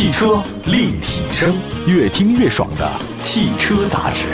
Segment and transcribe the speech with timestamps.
[0.00, 1.54] 汽车立体声，
[1.86, 4.28] 越听越爽的汽车杂志。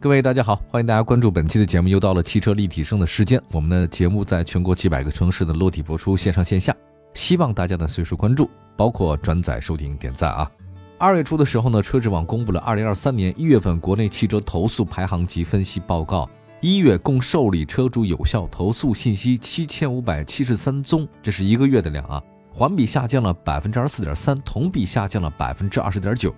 [0.00, 3.38] 各位大家好，欢迎大家关注本期的节目，又到了汽车立体声的时间。
[3.52, 6.74] 我们的节目在全国几百个城市的落地播出，线上线下，
[7.12, 10.50] 希望大家呢随时关注，包括转载、收听、点赞啊。
[10.96, 16.26] 二月初的时候呢，车之网公布了二零二三年一月份国内汽车投诉排行及分析报告。
[16.60, 22.20] 一月共受理车主有效投诉信息七千五百七十三宗，这是一个月的量啊，
[22.52, 26.34] 环比下降了百分之二十四点三，同比下降了百分之二十点九。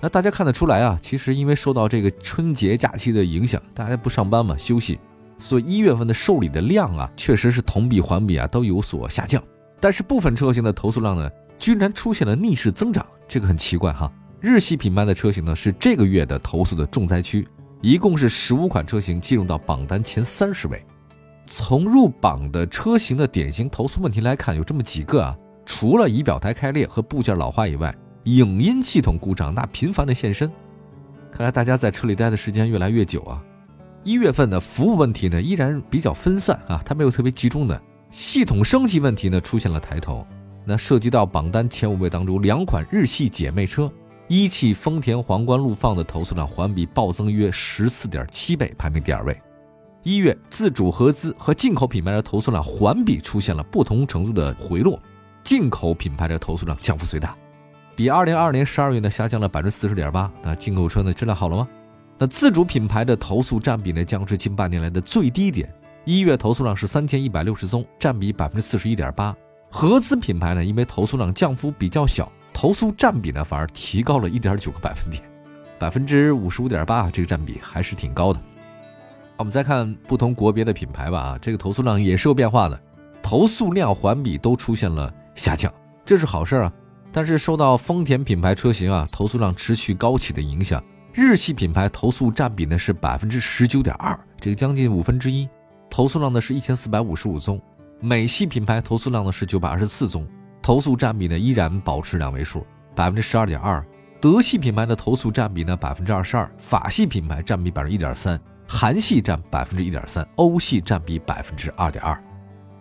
[0.00, 4.98] 那大家看得出来啊，其实因为受到这个春节假期的影响，大家不上班嘛，休息，
[5.36, 9.42] 所以一月份的受理的量啊，确实是同比环比啊都有所下降。
[9.80, 14.10] 但是部分车型的投诉量呢，居然出现了逆势增长，这个很奇怪哈。
[14.40, 17.46] 日系品牌的车型呢，是这个月的投诉的重灾区。
[17.80, 20.84] 一共是十五款车型进入到榜单前三十位。
[21.46, 27.94] 从入榜的车型的典型投诉问题来看，有这么几个啊，除了仪表台开裂和部件老化以外，
[28.24, 30.50] 影音系统故障那频繁的现身。
[31.30, 33.42] 看来大家在车里待的时间越来越久啊。
[34.02, 37.80] 一月份的服务问题呢依然比较分散啊，它没有特别集中的。
[38.10, 40.26] 系统升级问题呢出现了抬头，
[40.64, 43.90] 那涉及到榜单前五位当中两款日系姐妹车。
[44.28, 49.34] 一汽丰田皇冠陆放的投诉量环比暴增约十四点七倍，排名第二位。
[50.02, 55.00] 一月自主合资和进口品牌的投诉量环比出现了不同程度的回落，
[55.42, 57.34] 进口品牌的投诉量降幅最大，
[57.96, 60.30] 比二零二二年十二月呢下降了百分之四十点八。
[60.42, 61.66] 那进口车呢质量好了吗？
[62.18, 65.72] 那自主品牌的投诉占比呢降至近半年来的最低点，
[66.04, 69.34] 一月投诉量是三千一百六十宗，占比百分之四十一点八。
[69.70, 72.30] 合资品牌呢因为投诉量降幅比较小。
[72.60, 75.22] 投诉占比呢，反而提高了一点九个百分点，
[75.78, 78.40] 百分之五十五点八，这个占比还是挺高的。
[79.36, 82.82] 我们再看不同国别的品牌吧，啊，这个投诉量也是有变化的，
[83.22, 85.72] 投诉量环比都出现了下降，
[86.04, 86.72] 这是好事啊。
[87.12, 90.82] 但是受到丰田品牌车型啊投诉量持续高企的影响，
[91.14, 95.48] 日系品牌投诉占比呢是百分之十九点二，这个将近五分之一，
[95.88, 97.62] 投诉量呢是一千四百五十五宗，
[98.00, 100.26] 美系品牌投诉量呢是九百二十四宗。
[100.68, 102.62] 投诉占比呢依然保持两位数，
[102.94, 103.82] 百分之十二点二。
[104.20, 112.22] 德系品牌的投诉占比呢百分之二十二，法系品牌占比百分之一点三，韩系占百分之一点三，欧系占比百分之二点二。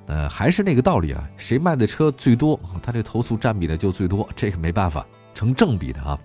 [0.08, 6.20] 呃，还是那个道理啊，谁卖的车最多，他这投诉占比呢就最多，这个没办法，成正比的啊。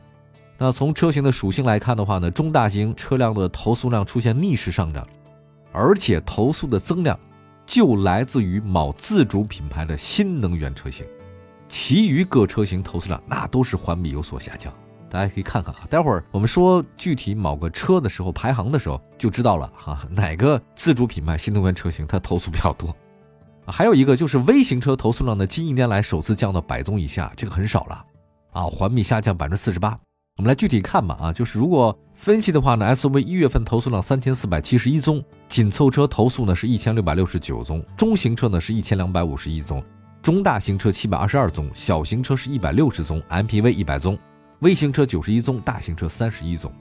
[0.58, 5.06] 那从车型的属性来看的话呢，中大型车辆的投诉量出现逆势上涨，
[5.70, 7.16] 而且投诉的增量
[7.64, 11.06] 就来自于某自主品牌的新能源车型。
[11.72, 14.70] 其余各车型投诉量那都是环比有所下降，
[15.08, 15.86] 大家可以看看啊。
[15.88, 22.94] 待会儿我们说具体某个车的时候排行的时候就知道了哈，哪个自主品牌新能源车型它投诉比较多。
[23.66, 28.04] 还有一个就是微型车投诉量呢，近一年来首次降到百宗以下，这个很少了
[28.52, 29.98] 啊，环比下降百分之四十八。
[30.36, 39.82] 我们来具体看吧啊，就是如果分析的话呢，SUV 一月份投诉量三千四百七十一宗，紧凑车投诉呢是一千六百六十九宗，中型车呢是一千两百五十一宗。
[40.22, 44.16] 中大型车七百二十二宗，小型车是一百六十宗，MPV 一百宗，
[44.60, 46.72] 微型车九十一宗，大型车三十一宗。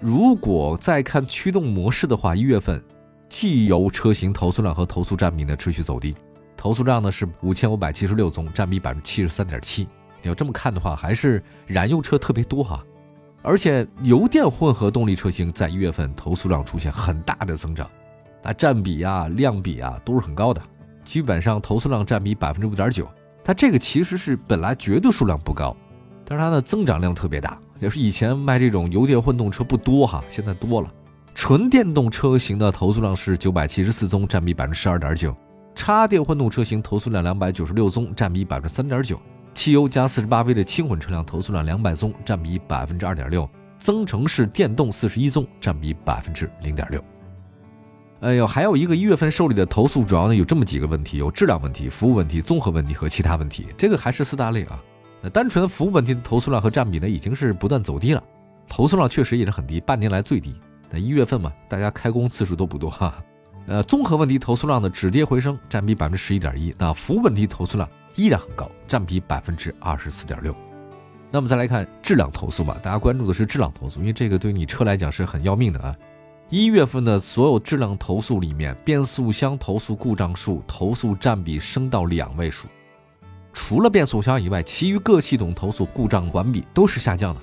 [0.00, 2.82] 如果再看驱动模式的话，一月份
[3.28, 6.16] 汽油车型投诉量和投诉占比呢持续走低，
[6.56, 9.84] 投诉量呢是五千五百七十六宗，占比百分之七十三点七。
[10.20, 12.84] 你要这么看的话，还是燃油车特别多哈，
[13.40, 17.88] 而且油电混合动力车型在一月份投诉量出现很大的增长，
[18.42, 20.60] 那占比啊、量比啊都是很高的。
[21.04, 23.08] 基本上投诉量占比百分之五点九，
[23.42, 25.76] 它这个其实是本来绝对数量不高，
[26.24, 27.58] 但是它的增长量特别大。
[27.80, 30.92] 也是以前卖这种油电混动车不多哈，现在多了。
[31.34, 35.30] 纯电动车型的投诉量是九百七十四宗，占比百分之十二点九；
[35.74, 39.16] 插电混动车型投诉量两百九十六宗，占比百分之三点九；
[39.54, 47.02] 汽油加四十八 V 的轻混车辆投诉量两百宗，占比百分之二点六；增程式电动四十一宗，占比百分之零点六。
[48.20, 53.68] 哎呦，还有一个一月份受理的投诉，主要呢有这么几个问题：有质量问题、服务问题、综合问题和其他问题。
[53.78, 54.78] 这个还是四大类啊。
[55.22, 58.22] 那单纯服务问题的投诉量和占比呢，已经是不断走低了。
[58.68, 60.54] 投诉量确实也是很低，半年来最低。
[60.90, 63.14] 那一月份嘛，大家开工次数都不多哈。
[63.66, 66.74] 呃，综合问题投诉量呢止跌回升，占比百分之十一点一。
[66.76, 70.54] 那服务问题投诉量依然很高，占比百分之二十四点六。
[71.30, 75.96] 那么再来看质量投诉吧，大家关注的是质量投诉，因为这个对你车来讲是很要命的啊。
[76.50, 82.66] 一月份的所有质量投诉里面，变速箱投诉故障数投诉占比升到两位数，
[83.52, 87.40] 除了变速箱以外，其余各系统投诉故障环比都是下降的。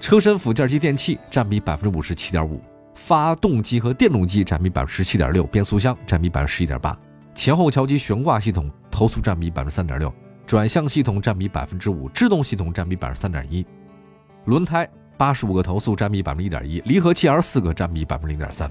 [0.00, 2.60] 车身附件及电器占比百分之五十七点五，
[2.96, 6.98] 发动机和电动机占比百分之十七点六，变速箱占比百分之十一点八，
[7.36, 10.12] 前后桥机悬挂系统投诉占比百分之三点六，
[10.44, 13.64] 转向系统占比百分之五，制动系统占比百分之三点一，
[14.46, 18.70] 轮胎八十五个投诉占比百分之一点一，离合器二十四个占比百分之零点三。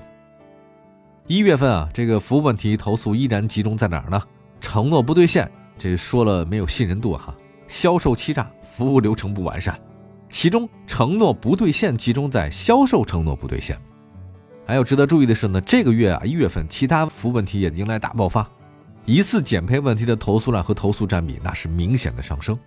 [1.28, 4.20] 一月份啊，这个服务问题投诉依然集中在哪儿呢？
[4.60, 5.48] 承诺不兑现，
[5.78, 7.36] 这说了没有信任度哈。
[7.68, 9.80] 销售欺诈，服务流程不完善，
[10.28, 13.80] 其中承诺不兑现集中在销售承诺不兑现。
[14.66, 18.50] 还有值得注意的是呢，这个月啊一月份，其他服务问题也迎来大爆发，
[19.06, 22.58] 疑似减配问题的投诉量和投诉占比那是明显的上升。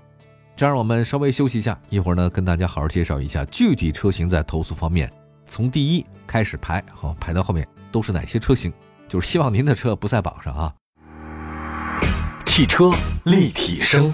[0.54, 5.10] 这样我们稍微休息一下，一会儿呢跟大家好好介绍一下具体车型在投诉方面，
[5.46, 8.70] 从第一开始排，好排到后面都是哪些车型，
[9.08, 10.72] 就是希望您的车不在榜上啊。
[12.44, 12.92] 汽车
[13.24, 14.12] 立体声。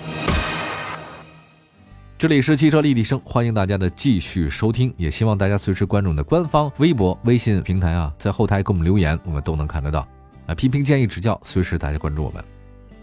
[2.16, 10.06] 这里是汽车立体声，欢迎大家的继续收听，也希望大家随时关注我们的官方微博、微信平台啊，在后台给我们留言，我们都能看得到。
[10.46, 12.42] 啊，批评建议指教，随时大家关注我们。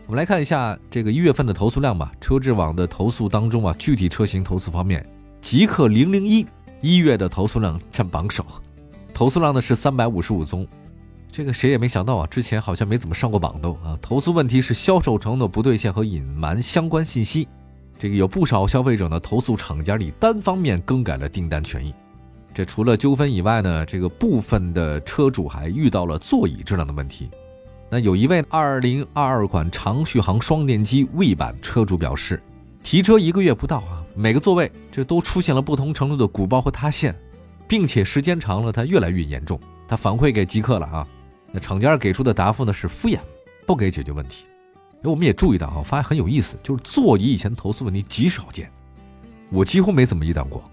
[0.08, 2.12] 我们来看一下这个一月份的投诉量吧。
[2.22, 5.04] 车质网的投诉当中啊，具体车型投诉方面，
[5.42, 6.46] 极氪零零一
[6.80, 8.46] 一月的投诉量占榜首，
[9.12, 10.68] 投诉量呢是三百五十五宗。
[11.32, 13.98] 这个谁也没想到啊，之前好像没怎么上过榜都啊。
[14.00, 17.48] 投诉问题是销售承诺不兑现和隐瞒相关信息。
[17.98, 21.92] 这个有不少消费者呢投诉厂家里单方面更改了订单权益。
[22.54, 27.32] 这除了纠纷以外呢，这个部分的车主还遇到了座椅质量的问题。
[27.90, 32.42] 那有一位2022款长续航双电机 V 版车主表示，
[32.82, 37.16] 提车一个月不到啊，每个座位这都出现了不同程度的鼓包和塌陷，
[37.68, 39.60] 并且时间长了它越来越严重。
[39.88, 41.08] 他反馈给极客了啊，
[41.52, 43.20] 那厂家给出的答复呢是敷衍，
[43.68, 44.46] 不给解决问题。
[45.04, 48.72] 哎我们也注意到啊，发现很有意思，就是座椅以前投诉问题极少见，
[49.52, 50.64] 我几乎没怎么遇到过，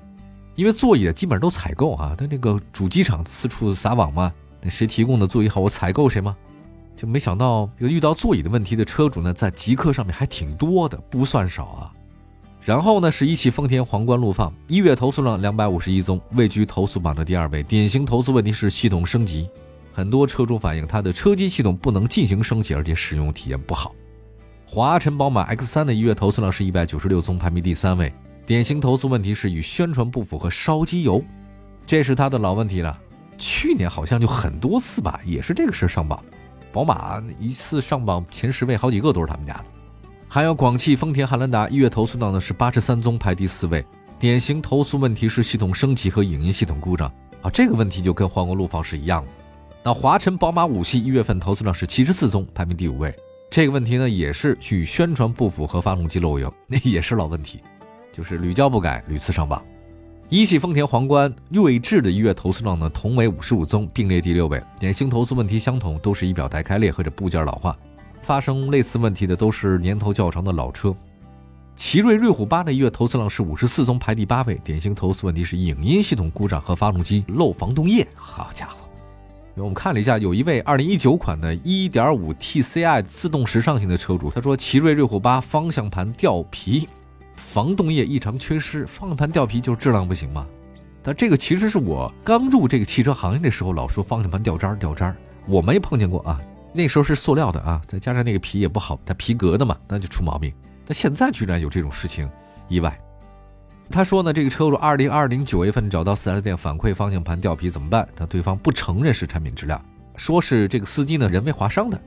[0.55, 4.33] 因为座椅基本上都采购啊，他那个主机厂四处撒网嘛，
[4.63, 6.35] 那谁提供的座椅好，我采购谁吗？
[6.95, 11.93] 就没想到遇到座椅的问题的车主呢，在极客上面还挺多的，不算少啊。
[12.65, 19.49] 然后呢，是一汽丰田皇冠陆放，一月投诉量两百五十一宗，位居投诉榜的第二位，典型投诉问题是系统升级，
[19.93, 23.93] 很多车主反映他的车机系统不能进行升级，而且使用体验不好。
[24.65, 28.13] 华晨宝马 X3 的一月投诉量是一百九十六宗，排名第三位。
[28.47, 31.23] 典型投诉问题是与宣传不符合烧机油，
[31.85, 32.97] 这是他的老问题了。
[33.37, 36.23] 去年好像就很多次吧，也是这个事上榜。
[36.73, 39.65] 宝马一次上榜前十位，好几个都是他们家的。
[40.29, 43.85] 还有广汽丰田汉兰达一月投诉量呢是八十三宗，排第四位。
[44.19, 49.31] 典型投诉问题是系统升级和影音系统故障啊，这个问题就跟皇冠陆放是一样的。
[49.83, 53.15] 那华晨宝马五系一月份投诉量是七十四宗，排名第五位。
[53.51, 57.61] 这个问题呢，也是与宣传不符合发动机漏油，那也是老问题，
[58.13, 59.63] 就是屡教不改，屡次上榜。
[60.33, 64.63] 一汽丰田皇冠锐志的一月投诉量呢，同为五十五宗，并列第六位。
[64.81, 67.77] 典型投诉问题相同，都是仪表台开裂或者部件老化。
[68.23, 70.97] 发生类似问题的都是年头较长的老车。
[71.77, 74.59] 奇瑞瑞虎八的一月投诉量是五十四宗，排第八位。
[74.65, 78.09] 典型投诉问题是影音系统故障和发动机漏防冻液。
[78.15, 78.89] 好家伙！
[79.57, 86.89] 我们看了一下，有一位2019款的1.5 TCI 自动时尚型的车主，他说奇瑞瑞虎8方向盘掉皮
[87.43, 90.47] 防冻液异常缺失，方向盘掉皮就是质量不行吗？
[91.03, 95.17] 但这个其实是我刚入这个汽车行业的时候老说方向盘掉渣儿掉渣儿，
[95.49, 96.41] 我没碰见过啊。
[96.73, 100.55] 那时候是塑料的啊，再加上那个皮也不好，它皮革的嘛，那就出毛病。
[100.87, 102.31] 但现在居然有这种事情，
[102.69, 102.97] 意外。
[103.91, 108.09] 他说呢，这个车主二零二零九月份找到四 S 店反馈方向盘掉皮怎么办？
[108.15, 109.85] 他对方不承认是产品质量，
[110.15, 112.01] 说是这个司机呢人为划伤的，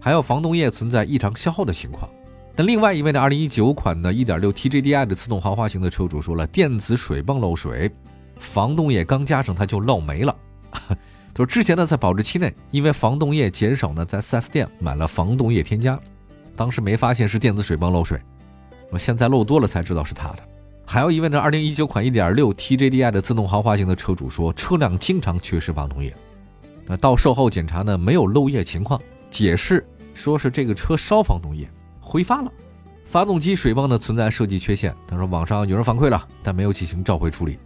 [0.00, 2.10] 还有防冻液存在异常消耗的情况。
[2.58, 7.88] 那另外一位呢，二零一九款的一点六 TJDI 的自动豪华型的车主说了，电子水泵漏水，
[8.40, 10.36] 防冻液刚加上它就漏没了。
[11.32, 15.96] 就之前呢在保质期内，因为防冻液减少呢，在四 S 店买了防冻液添加，
[16.56, 18.20] 当时没发现是电子水泵漏水，
[18.90, 20.38] 我现在漏多了才知道是他的。
[20.84, 26.12] 还有一位呢，二零一九款一点六 TJDI 的自动豪华型的车主说，车辆经常缺失防冻液。
[26.86, 29.00] 那到售后检查呢，没有漏液情况，
[29.30, 31.70] 解释说是这个车烧防冻液
[32.08, 32.50] 挥发了，
[33.04, 34.94] 发动机水泵呢存在设计缺陷。
[35.06, 37.58] 他说网上有人反馈了，但没有进行召回处理。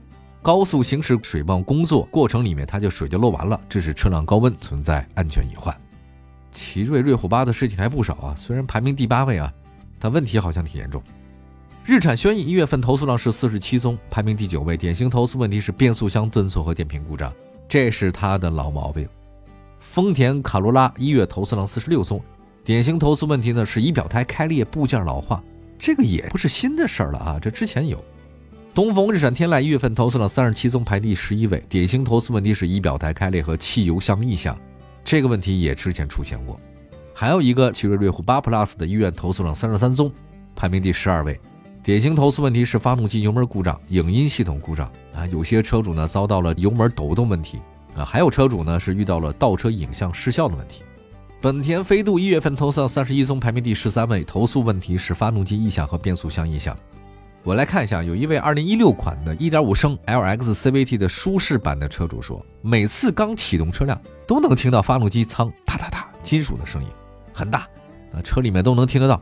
[0.42, 5.72] 高速行驶水泵工作过程里面，它就水就漏完了，致使车辆高温存在安全隐患。
[6.50, 9.52] 奇瑞瑞虎八的事情还不少啊，虽然排名第八位啊，
[10.00, 11.00] 但问题好像挺严重。
[11.84, 14.76] 日产轩逸一月份投诉量是四十七宗，排名第九位。
[14.76, 17.32] 典型投诉问题是变速箱顿挫和电瓶故障，
[17.68, 19.08] 这是它的老毛病。
[19.78, 22.20] 丰田卡罗拉一月投诉量四十六宗，
[22.64, 25.42] 典型投诉问题呢是仪表台开裂、部件老化，
[25.76, 28.02] 这个也不是新的事儿了啊，这之前有。
[28.72, 31.62] 东风日产天籁一月份投诉了三十七宗，排第十一位。
[31.68, 34.56] 典型投诉问题是仪表台开裂和汽油箱异响，
[35.02, 36.58] 这个问题也之前出现过。
[37.12, 40.10] 还有一个奇瑞瑞虎八 Plus 的医院投诉了三十三宗，
[40.54, 41.38] 排名第十二位。
[41.82, 47.58] 典型投诉问题是发动机油门故障、影音系统故障啊，有些车主呢遭到了油门抖动问题
[47.96, 50.84] 啊，还有车主呢是遇到了倒车影像失效的问题。
[51.42, 56.78] 本田飞度一月份投诉三十一宗，排名第十三位，投诉问题是发动机异响和变速箱异响。
[57.42, 66.88] 我来看一下，有一位二零一六款的一点五升 LX CVT 的舒适版的车主说，每次刚启动车辆都能听到发动机舱哒哒哒金属的声音，
[67.32, 67.66] 很大，
[68.12, 69.20] 啊，车里面都能听得到。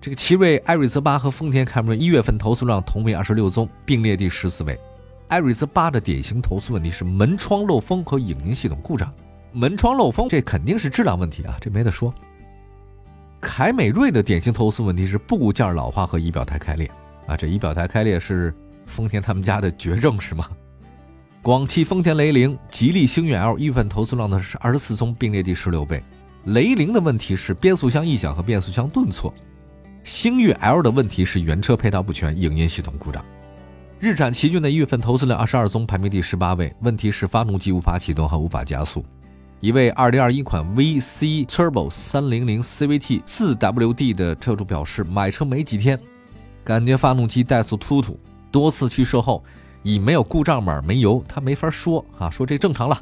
[0.00, 4.76] 这个奇瑞艾瑞泽八和丰田凯美瑞一月份投诉量同为二十六宗，并列第十四位。
[5.28, 9.08] 艾瑞泽八的典型投诉问题是门窗漏风和影音系统故障。
[9.52, 12.12] 门窗漏风，这肯定是质量问题啊，这没得说。
[13.40, 16.90] 凯美瑞的典型投诉问题是部件老化和仪表台开裂
[17.26, 18.54] 啊，这仪表台开裂是
[18.86, 20.46] 丰田他们家的绝症是吗？
[21.42, 26.02] 广汽丰田雷凌、吉利星越 L 一月份投诉量呢是二十四宗，并列第十六位。
[26.44, 29.32] 雷凌的问题是变速箱异响和变速箱顿挫，
[30.04, 33.24] 星越 L 的问题是原车配套不全、影音系统故障。
[33.98, 39.04] 日产奇骏的一月份投诉量二十二宗，排名第十八位，问题是发动机无法启动和无法加速。
[39.60, 46.00] 一位2021款 VC Turbo 300 CVT 4WD 的车主表示，买车没几天，
[46.64, 48.18] 感觉发动机怠速突突，
[48.50, 49.44] 多次去售后，
[49.82, 52.98] 以没有故障码、没油，他没法说啊，说这正常了。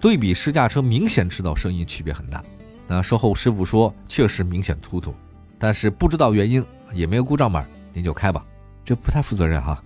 [0.00, 2.42] 对比试驾车，明显知道声音区别很大。
[2.88, 5.14] 那售后师傅说，确实明显突突，
[5.56, 8.44] 但是不知道原因，也没有故障码，您就开吧，
[8.84, 9.80] 这不太负责任哈。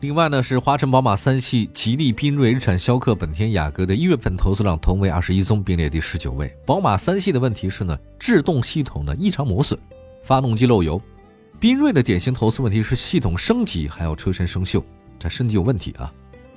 [0.00, 6.50] 另外呢，是华晨宝马三系、吉利缤瑞、日产逍客、本田雅阁的一月份投诉量同为二十一宗，并列第十九位。
[6.64, 9.78] 宝马三系的问题是呢，制动系统的异常磨损，
[10.22, 10.98] 发动机漏油。
[11.60, 14.82] 缤瑞的典型投诉问题是系统升级，还有车身生锈，
[15.18, 16.10] 它升级有问题啊。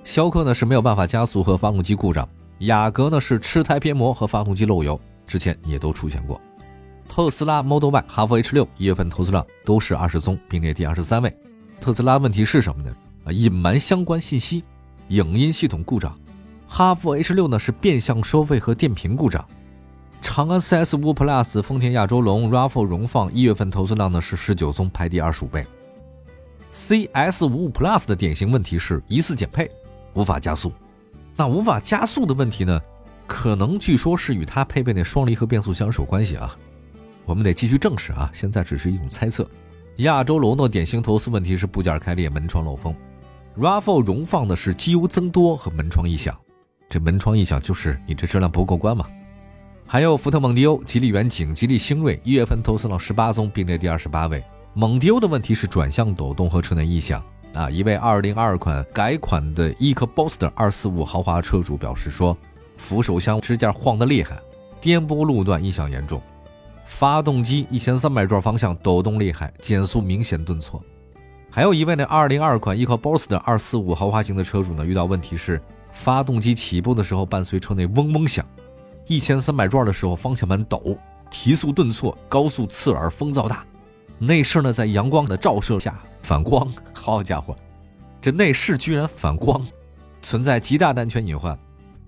[0.06, 2.28] 逍客呢是没有办法加速和发动机故障，
[2.60, 4.98] 雅阁呢是吃胎偏磨和发动机漏油，
[5.28, 6.40] 之前也都出现过。
[7.10, 11.38] 特斯拉 Model Y、哈弗 H 六一月份投诉量都是二十宗，并列第二十三位。
[11.82, 12.96] 特斯拉问题是什么呢？
[13.25, 14.63] 啊，隐瞒相关信息，
[15.10, 16.18] 影音系统故障。
[16.68, 19.46] 哈弗 H 六呢是变相收费和电瓶故障。
[20.22, 25.65] 长安 CS 五 Plus、丰田亚洲龙、RAV4 荣放一月份投诉量呢是十九宗，排第二十五位。
[26.72, 29.70] CS 五 Plus 的典型问题是疑似减配，
[30.13, 30.72] 无法加速。
[31.36, 32.82] 那无法加速的问题呢，
[33.27, 36.58] 可能据说是与它配备那双离合变速箱是有关系啊。
[37.25, 39.48] 我们得继续证实啊，现在只是一种猜测。
[39.98, 42.96] 亚洲龙的典型投诉问题是部件开裂、门窗漏风。
[43.58, 46.36] RAV4 荣放的是机油增多和门窗异响，
[46.90, 49.06] 这门窗异响就是你这质量不过关嘛。
[49.86, 54.44] 还有福特蒙迪欧、吉利远景、吉利星瑞，一月份投诉了十八宗，并列第二十八位。
[54.74, 57.70] 蒙迪欧的问题是转向抖动和车内异响啊。
[57.70, 62.36] 一位二零二二款改款的 EcoBooster 二四五豪华车主表示说，
[62.78, 64.40] 扶手箱支架晃得厉害，
[64.82, 66.20] 颠簸路段异响严重，
[66.86, 70.84] 发动机一千三百转方向抖动厉害，减速明显顿挫。
[71.56, 78.44] 还有一位呢，二零二款 e c o b o s t 的二四五豪华型的车主呢，遇到问题是发动机起步的时候伴随车内嗡嗡响，
[79.06, 80.98] 一千三百转的时候方向盘抖，
[81.30, 83.64] 提速顿挫，高速刺耳，风噪大，
[84.18, 85.94] 内饰呢在阳光的照射下
[86.24, 87.56] 反光，好家伙，
[88.20, 89.64] 这内饰居然反光，
[90.24, 91.56] 存在极大的安全隐患。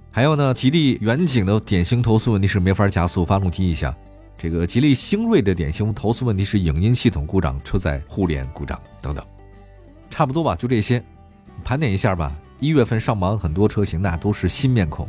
[0.09, 3.93] 还有呢，吉利远景的典型投诉问题是没法加速，发动机异响。
[4.39, 9.23] 这个吉利星瑞的典型投诉问题是影音系统故障、车载互联故障等等。
[10.15, 11.03] 差不多吧，就这些，
[11.61, 12.33] 盘点一下吧。
[12.61, 15.05] 一月份上榜很多车型，那都是新面孔。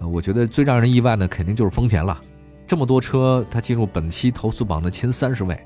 [0.00, 2.22] 呃，我觉得最让人意外的肯定就是丰田了。
[2.66, 5.58] 这么多车，它进入本期投诉榜的前三十位。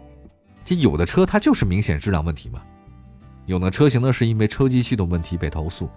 [0.65, 2.63] 这有的车它就是明显质量问题嘛，
[3.47, 5.91] 有的车型呢是因为车机系统问题被投诉。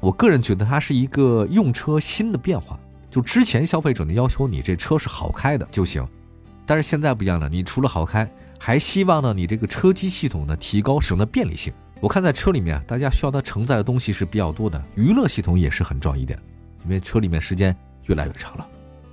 [0.00, 2.76] 我个人觉得它是一个用车新的变化。
[3.08, 6.04] 就之前消费者呢要求你这车是好开的就行，
[6.66, 11.72] 但是现在不一样了，你除了好开，还希望呢你这个车机系统呢提高使用的便利性。
[12.00, 16.38] 我看在车里面，大家需要它承载的东西是比较多的，娱乐系统也是很重要一点，
[16.84, 17.76] 因为车里面时间
[18.06, 18.66] 越来越长了。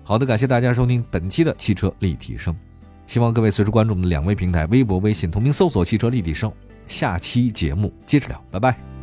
[0.04, 2.56] 好的，感谢大家收听本期的汽车立体声，
[3.08, 6.52] 希望各位随时关注我们的两位平台，微博、微信同名搜索“汽车立体声”。
[6.86, 8.95] 下期节目接着聊，拜拜。